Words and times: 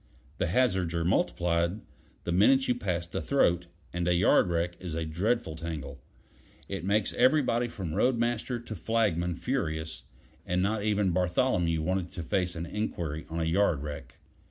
The 0.39 0.47
hazards 0.47 0.95
are 0.95 1.05
multiplied 1.05 1.81
the 2.23 2.31
minute 2.31 2.67
you 2.67 2.73
pass 2.73 3.05
the 3.05 3.21
throat, 3.21 3.67
and 3.93 4.07
a 4.07 4.15
yard 4.15 4.47
wreck 4.49 4.75
is 4.79 4.95
a 4.95 5.05
dreadful 5.05 5.55
tangle; 5.55 5.99
it 6.67 6.83
makes 6.83 7.13
everybody 7.13 7.67
from 7.67 7.93
road 7.93 8.17
master 8.17 8.59
to 8.59 8.73
flagman 8.75 9.35
furious, 9.35 10.05
and 10.43 10.59
not 10.59 10.81
even 10.83 11.11
Bartholomew 11.11 11.83
wanted 11.83 12.11
to 12.13 12.23
face 12.23 12.55
an 12.55 12.65
inquiry 12.65 13.27
on 13.29 13.39
a 13.39 13.43
yard 13.45 13.83
wreck. 13.83 14.17